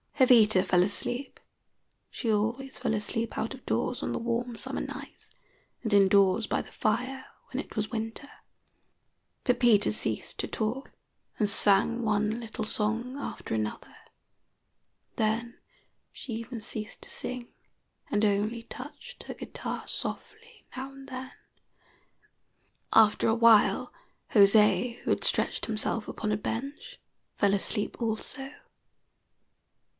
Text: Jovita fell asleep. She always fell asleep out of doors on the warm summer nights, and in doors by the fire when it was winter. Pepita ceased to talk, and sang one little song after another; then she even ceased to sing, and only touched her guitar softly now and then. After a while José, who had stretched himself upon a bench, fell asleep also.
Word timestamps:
Jovita 0.17 0.63
fell 0.63 0.83
asleep. 0.83 1.39
She 2.11 2.31
always 2.31 2.77
fell 2.77 2.93
asleep 2.93 3.37
out 3.39 3.55
of 3.55 3.65
doors 3.65 4.01
on 4.03 4.13
the 4.13 4.19
warm 4.19 4.55
summer 4.55 4.81
nights, 4.81 5.29
and 5.83 5.93
in 5.93 6.07
doors 6.07 6.45
by 6.47 6.61
the 6.61 6.71
fire 6.71 7.25
when 7.49 7.63
it 7.63 7.75
was 7.75 7.89
winter. 7.91 8.29
Pepita 9.43 9.91
ceased 9.91 10.37
to 10.39 10.47
talk, 10.47 10.91
and 11.39 11.49
sang 11.49 12.03
one 12.03 12.39
little 12.39 12.65
song 12.65 13.17
after 13.17 13.53
another; 13.55 13.95
then 15.17 15.57
she 16.11 16.33
even 16.33 16.61
ceased 16.61 17.01
to 17.03 17.09
sing, 17.09 17.49
and 18.11 18.23
only 18.25 18.63
touched 18.63 19.23
her 19.23 19.33
guitar 19.33 19.87
softly 19.87 20.65
now 20.77 20.91
and 20.91 21.09
then. 21.09 21.31
After 22.93 23.27
a 23.27 23.35
while 23.35 23.91
José, 24.33 24.99
who 24.99 25.11
had 25.11 25.23
stretched 25.23 25.65
himself 25.65 26.07
upon 26.07 26.31
a 26.31 26.37
bench, 26.37 26.99
fell 27.35 27.53
asleep 27.55 27.99
also. 28.01 28.51